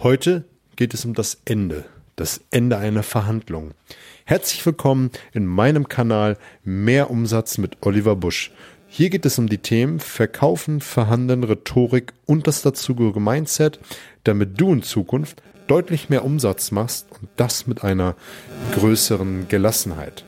Heute 0.00 0.44
geht 0.76 0.94
es 0.94 1.04
um 1.04 1.12
das 1.12 1.38
Ende, 1.44 1.84
das 2.14 2.40
Ende 2.52 2.78
einer 2.78 3.02
Verhandlung. 3.02 3.72
Herzlich 4.26 4.64
willkommen 4.64 5.10
in 5.32 5.44
meinem 5.44 5.88
Kanal 5.88 6.38
Mehr 6.62 7.10
Umsatz 7.10 7.58
mit 7.58 7.78
Oliver 7.80 8.14
Busch. 8.14 8.52
Hier 8.86 9.10
geht 9.10 9.26
es 9.26 9.40
um 9.40 9.48
die 9.48 9.58
Themen 9.58 9.98
Verkaufen, 9.98 10.80
Verhandeln, 10.80 11.42
Rhetorik 11.42 12.12
und 12.26 12.46
das 12.46 12.62
dazugehörige 12.62 13.18
Mindset, 13.18 13.80
damit 14.22 14.60
du 14.60 14.72
in 14.72 14.84
Zukunft 14.84 15.42
deutlich 15.66 16.08
mehr 16.08 16.24
Umsatz 16.24 16.70
machst 16.70 17.08
und 17.20 17.28
das 17.34 17.66
mit 17.66 17.82
einer 17.82 18.14
größeren 18.74 19.48
Gelassenheit. 19.48 20.24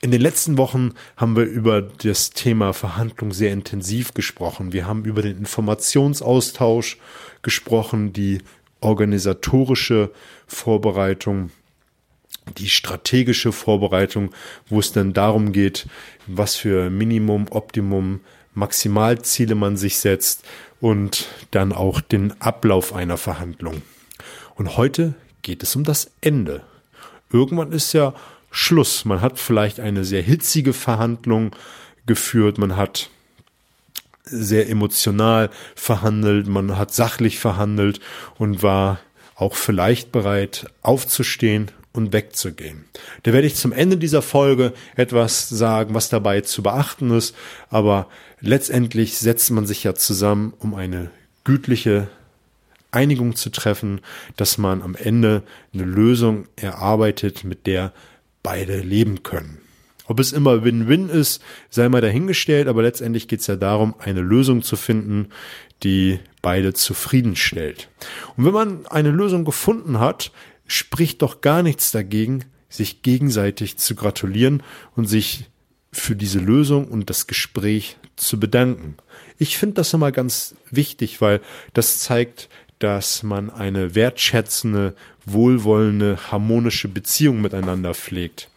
In 0.00 0.10
den 0.10 0.22
letzten 0.22 0.56
Wochen 0.56 0.94
haben 1.18 1.36
wir 1.36 1.44
über 1.44 1.82
das 1.82 2.30
Thema 2.30 2.72
Verhandlung 2.72 3.34
sehr 3.34 3.52
intensiv 3.52 4.14
gesprochen. 4.14 4.72
Wir 4.72 4.86
haben 4.86 5.04
über 5.04 5.20
den 5.20 5.36
Informationsaustausch 5.36 6.96
gesprochen, 7.42 8.14
die 8.14 8.38
organisatorische 8.80 10.10
Vorbereitung, 10.46 11.50
die 12.58 12.68
strategische 12.68 13.52
Vorbereitung, 13.52 14.30
wo 14.68 14.80
es 14.80 14.92
dann 14.92 15.12
darum 15.12 15.52
geht, 15.52 15.86
was 16.26 16.56
für 16.56 16.90
Minimum, 16.90 17.46
Optimum, 17.50 18.20
Maximalziele 18.54 19.54
man 19.54 19.76
sich 19.76 19.98
setzt 19.98 20.44
und 20.80 21.28
dann 21.50 21.72
auch 21.72 22.00
den 22.00 22.40
Ablauf 22.40 22.94
einer 22.94 23.16
Verhandlung. 23.16 23.82
Und 24.54 24.76
heute 24.76 25.14
geht 25.42 25.62
es 25.62 25.76
um 25.76 25.84
das 25.84 26.10
Ende. 26.20 26.62
Irgendwann 27.32 27.72
ist 27.72 27.92
ja 27.92 28.14
Schluss. 28.50 29.04
Man 29.04 29.20
hat 29.20 29.38
vielleicht 29.38 29.78
eine 29.78 30.04
sehr 30.04 30.22
hitzige 30.22 30.72
Verhandlung 30.72 31.54
geführt, 32.06 32.58
man 32.58 32.76
hat 32.76 33.10
sehr 34.30 34.68
emotional 34.68 35.50
verhandelt, 35.74 36.46
man 36.46 36.76
hat 36.76 36.94
sachlich 36.94 37.38
verhandelt 37.38 38.00
und 38.38 38.62
war 38.62 39.00
auch 39.34 39.54
vielleicht 39.54 40.12
bereit 40.12 40.66
aufzustehen 40.82 41.70
und 41.92 42.12
wegzugehen. 42.12 42.84
Da 43.22 43.32
werde 43.32 43.46
ich 43.46 43.56
zum 43.56 43.72
Ende 43.72 43.96
dieser 43.96 44.22
Folge 44.22 44.72
etwas 44.96 45.48
sagen, 45.48 45.94
was 45.94 46.08
dabei 46.08 46.40
zu 46.42 46.62
beachten 46.62 47.10
ist, 47.10 47.34
aber 47.68 48.08
letztendlich 48.40 49.18
setzt 49.18 49.50
man 49.50 49.66
sich 49.66 49.84
ja 49.84 49.94
zusammen, 49.94 50.52
um 50.58 50.74
eine 50.74 51.10
gütliche 51.44 52.08
Einigung 52.92 53.36
zu 53.36 53.50
treffen, 53.50 54.00
dass 54.36 54.58
man 54.58 54.82
am 54.82 54.94
Ende 54.94 55.42
eine 55.72 55.84
Lösung 55.84 56.46
erarbeitet, 56.56 57.44
mit 57.44 57.66
der 57.66 57.92
beide 58.42 58.80
leben 58.80 59.22
können. 59.22 59.58
Ob 60.10 60.18
es 60.18 60.32
immer 60.32 60.64
Win-Win 60.64 61.08
ist, 61.08 61.40
sei 61.68 61.88
mal 61.88 62.00
dahingestellt, 62.00 62.66
aber 62.66 62.82
letztendlich 62.82 63.28
geht 63.28 63.42
es 63.42 63.46
ja 63.46 63.54
darum, 63.54 63.94
eine 64.00 64.22
Lösung 64.22 64.64
zu 64.64 64.74
finden, 64.74 65.28
die 65.84 66.18
beide 66.42 66.74
zufriedenstellt. 66.74 67.88
Und 68.36 68.44
wenn 68.44 68.52
man 68.52 68.86
eine 68.86 69.12
Lösung 69.12 69.44
gefunden 69.44 70.00
hat, 70.00 70.32
spricht 70.66 71.22
doch 71.22 71.42
gar 71.42 71.62
nichts 71.62 71.92
dagegen, 71.92 72.44
sich 72.68 73.02
gegenseitig 73.02 73.76
zu 73.76 73.94
gratulieren 73.94 74.64
und 74.96 75.06
sich 75.06 75.44
für 75.92 76.16
diese 76.16 76.40
Lösung 76.40 76.88
und 76.88 77.08
das 77.08 77.28
Gespräch 77.28 77.96
zu 78.16 78.40
bedanken. 78.40 78.96
Ich 79.38 79.58
finde 79.58 79.74
das 79.74 79.94
immer 79.94 80.10
ganz 80.10 80.56
wichtig, 80.72 81.20
weil 81.20 81.40
das 81.72 82.00
zeigt, 82.00 82.48
dass 82.80 83.22
man 83.22 83.48
eine 83.48 83.94
wertschätzende, 83.94 84.96
wohlwollende, 85.24 86.18
harmonische 86.32 86.88
Beziehung 86.88 87.40
miteinander 87.40 87.94
pflegt. 87.94 88.50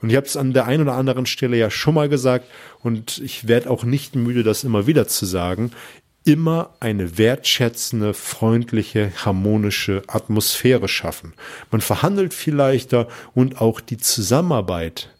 Und 0.00 0.10
ich 0.10 0.16
habe 0.16 0.26
es 0.26 0.36
an 0.36 0.52
der 0.52 0.66
einen 0.66 0.82
oder 0.82 0.94
anderen 0.94 1.26
Stelle 1.26 1.56
ja 1.56 1.70
schon 1.70 1.94
mal 1.94 2.08
gesagt 2.08 2.46
und 2.82 3.18
ich 3.18 3.48
werde 3.48 3.70
auch 3.70 3.84
nicht 3.84 4.14
müde, 4.14 4.42
das 4.42 4.64
immer 4.64 4.86
wieder 4.86 5.08
zu 5.08 5.26
sagen. 5.26 5.72
Immer 6.24 6.74
eine 6.80 7.18
wertschätzende, 7.18 8.14
freundliche, 8.14 9.12
harmonische 9.24 10.02
Atmosphäre 10.06 10.88
schaffen. 10.88 11.32
Man 11.70 11.80
verhandelt 11.80 12.34
viel 12.34 12.54
leichter 12.54 13.08
und 13.34 13.60
auch 13.60 13.80
die 13.80 13.96
Zusammenarbeit 13.96 15.10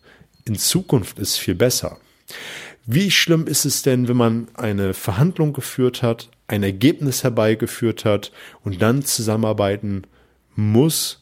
in 0.44 0.56
Zukunft 0.56 1.18
ist 1.18 1.36
viel 1.36 1.54
besser. 1.54 1.98
Wie 2.86 3.10
schlimm 3.10 3.46
ist 3.46 3.64
es 3.64 3.82
denn, 3.82 4.08
wenn 4.08 4.16
man 4.16 4.48
eine 4.54 4.94
Verhandlung 4.94 5.52
geführt 5.52 6.02
hat, 6.02 6.30
ein 6.46 6.62
Ergebnis 6.62 7.22
herbeigeführt 7.22 8.04
hat 8.04 8.32
und 8.64 8.80
dann 8.80 9.04
zusammenarbeiten 9.04 10.04
muss 10.56 11.17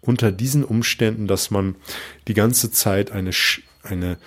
unter 0.00 0.32
diesen 0.32 0.64
Umständen, 0.64 1.26
dass 1.26 1.50
man 1.50 1.76
die 2.28 2.34
ganze 2.34 2.70
Zeit 2.70 3.12
eine, 3.12 3.30
eine 3.82 4.18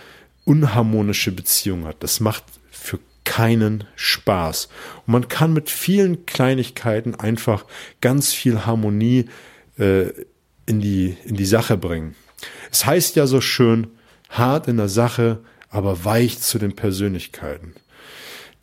unharmonische 0.45 1.31
Beziehung 1.31 1.85
hat. 1.85 2.03
Das 2.03 2.19
macht 2.19 2.43
für 2.71 2.99
keinen 3.23 3.85
Spaß. 3.95 4.69
Und 5.05 5.11
man 5.11 5.27
kann 5.27 5.53
mit 5.53 5.69
vielen 5.69 6.25
Kleinigkeiten 6.25 7.15
einfach 7.15 7.65
ganz 8.01 8.33
viel 8.33 8.65
Harmonie 8.65 9.25
äh, 9.77 10.09
in, 10.65 10.81
die, 10.81 11.17
in 11.25 11.35
die 11.35 11.45
Sache 11.45 11.77
bringen. 11.77 12.15
Es 12.71 12.85
heißt 12.85 13.15
ja 13.15 13.25
so 13.25 13.41
schön, 13.41 13.87
hart 14.29 14.67
in 14.67 14.77
der 14.77 14.89
Sache, 14.89 15.39
aber 15.69 16.05
weich 16.05 16.39
zu 16.39 16.59
den 16.59 16.75
Persönlichkeiten 16.75 17.73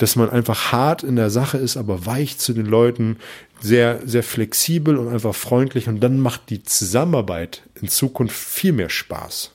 dass 0.00 0.16
man 0.16 0.30
einfach 0.30 0.72
hart 0.72 1.02
in 1.02 1.16
der 1.16 1.30
Sache 1.30 1.58
ist, 1.58 1.76
aber 1.76 2.06
weich 2.06 2.38
zu 2.38 2.54
den 2.54 2.66
Leuten, 2.66 3.18
sehr, 3.60 4.00
sehr 4.06 4.22
flexibel 4.22 4.96
und 4.96 5.08
einfach 5.08 5.34
freundlich 5.34 5.88
und 5.88 6.00
dann 6.00 6.18
macht 6.18 6.48
die 6.48 6.62
Zusammenarbeit 6.62 7.62
in 7.80 7.88
Zukunft 7.88 8.34
viel 8.34 8.72
mehr 8.72 8.88
Spaß. 8.88 9.52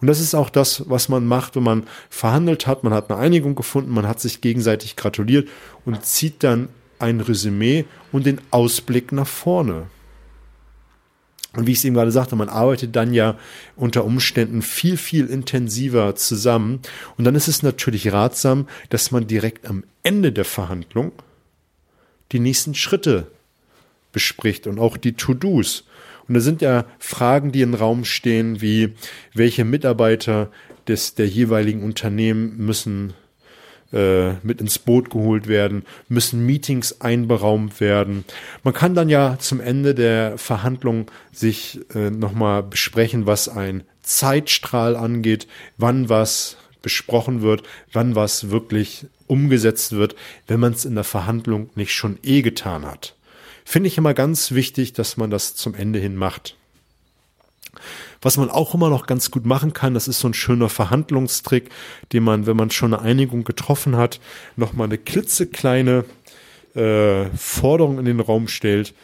Und 0.00 0.06
das 0.06 0.20
ist 0.20 0.34
auch 0.34 0.48
das, 0.48 0.88
was 0.88 1.10
man 1.10 1.26
macht, 1.26 1.54
wenn 1.54 1.62
man 1.62 1.86
verhandelt 2.08 2.66
hat, 2.66 2.82
man 2.82 2.94
hat 2.94 3.10
eine 3.10 3.20
Einigung 3.20 3.54
gefunden, 3.54 3.90
man 3.90 4.08
hat 4.08 4.20
sich 4.20 4.40
gegenseitig 4.40 4.96
gratuliert 4.96 5.48
und 5.84 6.02
zieht 6.04 6.42
dann 6.42 6.70
ein 6.98 7.20
Resümee 7.20 7.84
und 8.10 8.24
den 8.24 8.40
Ausblick 8.50 9.12
nach 9.12 9.26
vorne. 9.26 9.88
Und 11.54 11.66
wie 11.66 11.72
ich 11.72 11.78
es 11.78 11.84
eben 11.84 11.94
gerade 11.94 12.10
sagte, 12.10 12.36
man 12.36 12.48
arbeitet 12.48 12.94
dann 12.94 13.14
ja 13.14 13.36
unter 13.74 14.04
Umständen 14.04 14.60
viel, 14.60 14.96
viel 14.96 15.26
intensiver 15.26 16.14
zusammen. 16.14 16.80
Und 17.16 17.24
dann 17.24 17.34
ist 17.34 17.48
es 17.48 17.62
natürlich 17.62 18.12
ratsam, 18.12 18.68
dass 18.90 19.10
man 19.10 19.26
direkt 19.26 19.66
am 19.66 19.84
Ende 20.02 20.32
der 20.32 20.44
Verhandlung 20.44 21.12
die 22.32 22.40
nächsten 22.40 22.74
Schritte 22.74 23.28
bespricht 24.12 24.66
und 24.66 24.78
auch 24.78 24.96
die 24.96 25.14
To-Dos. 25.14 25.84
Und 26.28 26.34
da 26.34 26.40
sind 26.40 26.60
ja 26.60 26.84
Fragen, 26.98 27.52
die 27.52 27.62
im 27.62 27.74
Raum 27.74 28.04
stehen, 28.04 28.60
wie 28.60 28.92
welche 29.32 29.64
Mitarbeiter 29.64 30.50
des, 30.86 31.14
der 31.14 31.26
jeweiligen 31.26 31.82
Unternehmen 31.82 32.56
müssen 32.58 33.14
äh, 33.92 34.34
mit 34.42 34.60
ins 34.60 34.78
Boot 34.78 35.10
geholt 35.10 35.48
werden, 35.48 35.84
müssen 36.08 36.44
Meetings 36.44 37.00
einberaumt 37.00 37.80
werden. 37.80 38.24
Man 38.62 38.74
kann 38.74 38.94
dann 38.94 39.08
ja 39.08 39.38
zum 39.38 39.60
Ende 39.60 39.94
der 39.94 40.36
Verhandlung 40.36 41.10
sich 41.32 41.80
äh, 41.94 42.10
nochmal 42.10 42.62
besprechen, 42.62 43.26
was 43.26 43.48
ein 43.48 43.84
Zeitstrahl 44.02 44.96
angeht, 44.96 45.46
wann 45.78 46.08
was 46.08 46.58
besprochen 46.82 47.42
wird, 47.42 47.62
wann 47.92 48.14
was 48.14 48.50
wirklich 48.50 49.06
umgesetzt 49.26 49.92
wird, 49.92 50.16
wenn 50.46 50.60
man 50.60 50.72
es 50.72 50.84
in 50.84 50.94
der 50.94 51.04
Verhandlung 51.04 51.70
nicht 51.74 51.92
schon 51.92 52.18
eh 52.22 52.42
getan 52.42 52.84
hat. 52.84 53.14
Finde 53.64 53.88
ich 53.88 53.98
immer 53.98 54.14
ganz 54.14 54.52
wichtig, 54.52 54.92
dass 54.92 55.16
man 55.16 55.30
das 55.30 55.54
zum 55.54 55.74
Ende 55.74 55.98
hin 55.98 56.16
macht. 56.16 56.57
Was 58.20 58.36
man 58.36 58.50
auch 58.50 58.74
immer 58.74 58.90
noch 58.90 59.06
ganz 59.06 59.30
gut 59.30 59.46
machen 59.46 59.72
kann, 59.72 59.94
das 59.94 60.08
ist 60.08 60.20
so 60.20 60.28
ein 60.28 60.34
schöner 60.34 60.68
Verhandlungstrick, 60.68 61.70
den 62.12 62.24
man, 62.24 62.46
wenn 62.46 62.56
man 62.56 62.70
schon 62.70 62.94
eine 62.94 63.02
Einigung 63.02 63.44
getroffen 63.44 63.96
hat, 63.96 64.20
nochmal 64.56 64.86
eine 64.86 64.98
klitzekleine 64.98 66.04
äh, 66.74 67.26
Forderung 67.36 67.98
in 67.98 68.04
den 68.04 68.20
Raum 68.20 68.48
stellt. 68.48 68.94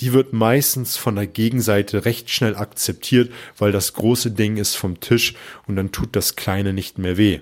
Die 0.00 0.12
wird 0.12 0.32
meistens 0.32 0.96
von 0.96 1.14
der 1.14 1.26
Gegenseite 1.26 2.04
recht 2.04 2.30
schnell 2.30 2.54
akzeptiert, 2.54 3.32
weil 3.56 3.72
das 3.72 3.94
große 3.94 4.30
Ding 4.30 4.58
ist 4.58 4.74
vom 4.74 5.00
Tisch 5.00 5.34
und 5.66 5.76
dann 5.76 5.90
tut 5.90 6.14
das 6.14 6.36
kleine 6.36 6.72
nicht 6.72 6.98
mehr 6.98 7.16
weh. 7.16 7.40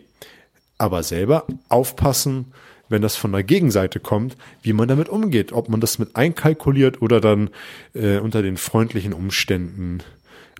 Aber 0.78 1.02
selber 1.02 1.46
aufpassen, 1.68 2.52
wenn 2.88 3.02
das 3.02 3.16
von 3.16 3.32
der 3.32 3.42
Gegenseite 3.42 3.98
kommt, 3.98 4.36
wie 4.62 4.72
man 4.72 4.88
damit 4.88 5.08
umgeht, 5.08 5.52
ob 5.52 5.68
man 5.68 5.80
das 5.80 5.98
mit 5.98 6.16
einkalkuliert 6.16 7.02
oder 7.02 7.20
dann 7.20 7.50
äh, 7.94 8.18
unter 8.18 8.42
den 8.42 8.56
freundlichen 8.56 9.12
Umständen 9.12 10.00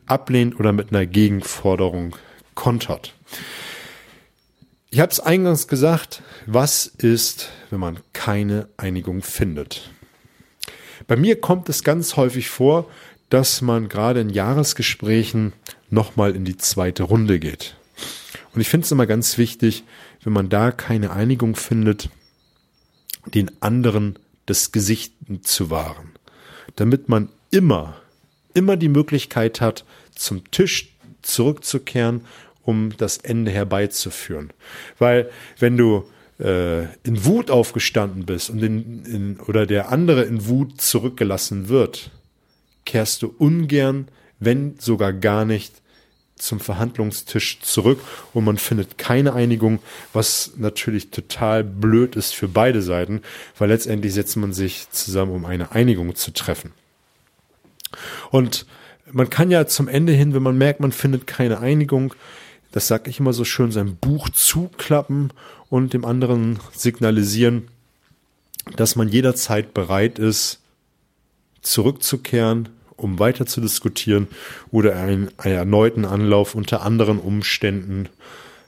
ablehnt 0.06 0.58
oder 0.58 0.72
mit 0.72 0.90
einer 0.90 1.06
Gegenforderung 1.06 2.16
kontert. 2.54 3.14
Ich 4.90 5.00
habe 5.00 5.10
es 5.10 5.20
eingangs 5.20 5.66
gesagt, 5.66 6.22
was 6.46 6.86
ist, 6.86 7.50
wenn 7.70 7.80
man 7.80 7.98
keine 8.12 8.68
Einigung 8.76 9.22
findet? 9.22 9.90
Bei 11.06 11.16
mir 11.16 11.40
kommt 11.40 11.68
es 11.68 11.82
ganz 11.82 12.16
häufig 12.16 12.48
vor, 12.48 12.88
dass 13.28 13.60
man 13.60 13.88
gerade 13.88 14.20
in 14.20 14.30
Jahresgesprächen 14.30 15.52
nochmal 15.90 16.36
in 16.36 16.44
die 16.44 16.56
zweite 16.56 17.02
Runde 17.02 17.40
geht. 17.40 17.76
Und 18.54 18.60
ich 18.60 18.68
finde 18.68 18.84
es 18.84 18.92
immer 18.92 19.06
ganz 19.06 19.36
wichtig, 19.36 19.82
wenn 20.22 20.32
man 20.32 20.48
da 20.48 20.70
keine 20.70 21.10
Einigung 21.10 21.56
findet, 21.56 22.08
den 23.26 23.50
anderen 23.60 24.18
das 24.46 24.72
Gesicht 24.72 25.14
zu 25.42 25.70
wahren, 25.70 26.12
damit 26.76 27.08
man 27.08 27.28
immer 27.50 27.96
immer 28.54 28.76
die 28.76 28.88
Möglichkeit 28.88 29.60
hat, 29.60 29.84
zum 30.14 30.50
Tisch 30.50 30.88
zurückzukehren, 31.22 32.22
um 32.62 32.96
das 32.96 33.18
Ende 33.18 33.50
herbeizuführen. 33.50 34.52
Weil 34.98 35.30
wenn 35.58 35.76
du 35.76 36.04
äh, 36.40 36.84
in 37.04 37.24
Wut 37.24 37.50
aufgestanden 37.50 38.24
bist 38.24 38.50
und 38.50 38.62
in, 38.62 39.04
in, 39.04 39.40
oder 39.40 39.66
der 39.66 39.90
andere 39.90 40.24
in 40.24 40.46
Wut 40.46 40.80
zurückgelassen 40.80 41.68
wird, 41.68 42.10
kehrst 42.84 43.22
du 43.22 43.34
ungern, 43.38 44.08
wenn 44.40 44.76
sogar 44.78 45.12
gar 45.12 45.44
nicht, 45.44 45.72
zum 46.36 46.58
Verhandlungstisch 46.58 47.60
zurück 47.60 48.00
und 48.32 48.44
man 48.44 48.58
findet 48.58 48.98
keine 48.98 49.34
Einigung, 49.34 49.78
was 50.12 50.52
natürlich 50.56 51.10
total 51.10 51.62
blöd 51.62 52.16
ist 52.16 52.34
für 52.34 52.48
beide 52.48 52.82
Seiten, 52.82 53.22
weil 53.56 53.68
letztendlich 53.68 54.14
setzt 54.14 54.36
man 54.36 54.52
sich 54.52 54.90
zusammen, 54.90 55.32
um 55.32 55.44
eine 55.44 55.72
Einigung 55.72 56.16
zu 56.16 56.32
treffen. 56.32 56.72
Und 58.30 58.66
man 59.12 59.30
kann 59.30 59.50
ja 59.50 59.66
zum 59.66 59.88
Ende 59.88 60.12
hin, 60.12 60.34
wenn 60.34 60.42
man 60.42 60.58
merkt, 60.58 60.80
man 60.80 60.92
findet 60.92 61.26
keine 61.26 61.60
Einigung, 61.60 62.14
das 62.72 62.88
sage 62.88 63.08
ich 63.08 63.20
immer 63.20 63.32
so 63.32 63.44
schön, 63.44 63.70
sein 63.70 63.96
Buch 63.96 64.28
zuklappen 64.30 65.32
und 65.68 65.92
dem 65.92 66.04
anderen 66.04 66.58
signalisieren, 66.72 67.68
dass 68.76 68.96
man 68.96 69.08
jederzeit 69.08 69.74
bereit 69.74 70.18
ist, 70.18 70.60
zurückzukehren, 71.60 72.70
um 72.96 73.18
weiter 73.18 73.46
zu 73.46 73.60
diskutieren 73.60 74.28
oder 74.70 74.96
einen, 74.96 75.30
einen 75.38 75.54
erneuten 75.54 76.04
Anlauf 76.04 76.54
unter 76.54 76.82
anderen 76.82 77.18
Umständen 77.18 78.08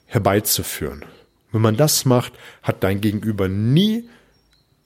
herbeizuführen. 0.07 1.05
Wenn 1.53 1.63
man 1.63 1.77
das 1.77 2.05
macht, 2.05 2.33
hat 2.63 2.83
dein 2.85 3.01
Gegenüber 3.01 3.49
nie 3.49 4.09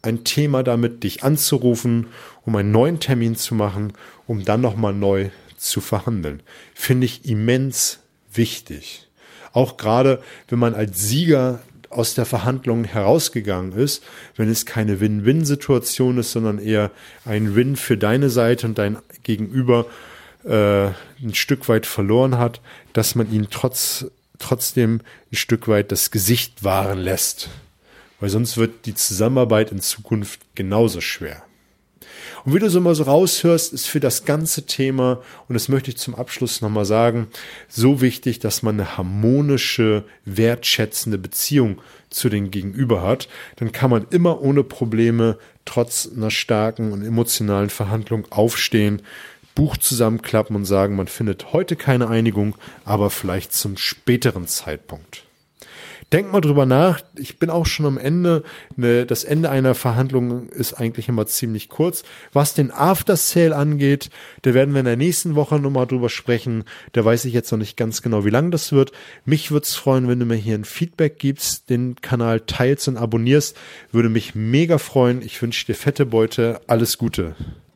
ein 0.02 0.24
Thema 0.24 0.62
damit, 0.62 1.04
dich 1.04 1.22
anzurufen, 1.22 2.06
um 2.44 2.56
einen 2.56 2.72
neuen 2.72 3.00
Termin 3.00 3.36
zu 3.36 3.54
machen, 3.54 3.92
um 4.26 4.44
dann 4.44 4.60
nochmal 4.60 4.94
neu 4.94 5.30
zu 5.56 5.80
verhandeln. 5.80 6.42
Finde 6.74 7.04
ich 7.04 7.26
immens 7.26 8.00
wichtig. 8.32 9.08
Auch 9.52 9.76
gerade, 9.76 10.22
wenn 10.48 10.58
man 10.58 10.74
als 10.74 11.00
Sieger 11.00 11.60
aus 11.90 12.14
der 12.14 12.24
Verhandlung 12.24 12.84
herausgegangen 12.84 13.72
ist, 13.72 14.04
wenn 14.36 14.48
es 14.48 14.64
keine 14.64 15.00
Win-Win-Situation 15.00 16.18
ist, 16.18 16.32
sondern 16.32 16.58
eher 16.58 16.92
ein 17.24 17.56
Win 17.56 17.74
für 17.76 17.98
deine 17.98 18.30
Seite 18.30 18.68
und 18.68 18.78
dein 18.78 18.98
Gegenüber 19.24 19.86
äh, 20.44 20.86
ein 20.86 21.34
Stück 21.34 21.68
weit 21.68 21.86
verloren 21.86 22.38
hat, 22.38 22.60
dass 22.92 23.16
man 23.16 23.30
ihn 23.32 23.48
trotz, 23.50 24.06
trotzdem 24.38 25.00
ein 25.32 25.36
Stück 25.36 25.66
weit 25.66 25.90
das 25.90 26.12
Gesicht 26.12 26.62
wahren 26.62 27.00
lässt. 27.00 27.50
Weil 28.20 28.28
sonst 28.28 28.56
wird 28.56 28.86
die 28.86 28.94
Zusammenarbeit 28.94 29.72
in 29.72 29.80
Zukunft 29.80 30.40
genauso 30.54 31.00
schwer. 31.00 31.42
Und 32.44 32.54
wie 32.54 32.58
du 32.58 32.70
so 32.70 32.80
mal 32.80 32.94
so 32.94 33.04
raushörst, 33.04 33.72
ist 33.72 33.86
für 33.86 34.00
das 34.00 34.24
ganze 34.24 34.64
Thema, 34.64 35.20
und 35.48 35.54
das 35.54 35.68
möchte 35.68 35.90
ich 35.90 35.98
zum 35.98 36.14
Abschluss 36.14 36.60
nochmal 36.60 36.84
sagen, 36.84 37.28
so 37.68 38.00
wichtig, 38.00 38.38
dass 38.38 38.62
man 38.62 38.80
eine 38.80 38.96
harmonische, 38.96 40.04
wertschätzende 40.24 41.18
Beziehung 41.18 41.80
zu 42.08 42.28
den 42.28 42.50
Gegenüber 42.50 43.02
hat. 43.02 43.28
Dann 43.56 43.72
kann 43.72 43.90
man 43.90 44.06
immer 44.10 44.40
ohne 44.40 44.64
Probleme, 44.64 45.38
trotz 45.64 46.08
einer 46.14 46.30
starken 46.30 46.92
und 46.92 47.04
emotionalen 47.04 47.70
Verhandlung 47.70 48.26
aufstehen, 48.30 49.02
Buch 49.54 49.76
zusammenklappen 49.76 50.56
und 50.56 50.64
sagen, 50.64 50.96
man 50.96 51.08
findet 51.08 51.52
heute 51.52 51.76
keine 51.76 52.08
Einigung, 52.08 52.54
aber 52.84 53.10
vielleicht 53.10 53.52
zum 53.52 53.76
späteren 53.76 54.46
Zeitpunkt. 54.46 55.24
Denk 56.12 56.32
mal 56.32 56.40
drüber 56.40 56.66
nach. 56.66 57.02
Ich 57.16 57.38
bin 57.38 57.50
auch 57.50 57.66
schon 57.66 57.86
am 57.86 57.98
Ende. 57.98 58.42
Ne, 58.76 59.06
das 59.06 59.22
Ende 59.22 59.50
einer 59.50 59.74
Verhandlung 59.74 60.48
ist 60.48 60.74
eigentlich 60.74 61.08
immer 61.08 61.26
ziemlich 61.26 61.68
kurz. 61.68 62.02
Was 62.32 62.54
den 62.54 62.72
After 62.72 63.16
Sale 63.16 63.54
angeht, 63.54 64.10
da 64.42 64.52
werden 64.52 64.74
wir 64.74 64.80
in 64.80 64.86
der 64.86 64.96
nächsten 64.96 65.36
Woche 65.36 65.60
nochmal 65.60 65.86
drüber 65.86 66.08
sprechen. 66.08 66.64
Da 66.92 67.04
weiß 67.04 67.24
ich 67.26 67.32
jetzt 67.32 67.52
noch 67.52 67.58
nicht 67.58 67.76
ganz 67.76 68.02
genau, 68.02 68.24
wie 68.24 68.30
lang 68.30 68.50
das 68.50 68.72
wird. 68.72 68.90
Mich 69.24 69.52
würde 69.52 69.64
es 69.64 69.76
freuen, 69.76 70.08
wenn 70.08 70.18
du 70.18 70.26
mir 70.26 70.34
hier 70.34 70.56
ein 70.56 70.64
Feedback 70.64 71.18
gibst, 71.18 71.70
den 71.70 71.94
Kanal 72.00 72.40
teilst 72.40 72.88
und 72.88 72.96
abonnierst. 72.96 73.56
Würde 73.92 74.08
mich 74.08 74.34
mega 74.34 74.78
freuen. 74.78 75.22
Ich 75.22 75.40
wünsche 75.40 75.66
dir 75.66 75.74
fette 75.74 76.06
Beute. 76.06 76.60
Alles 76.66 76.98
Gute. 76.98 77.36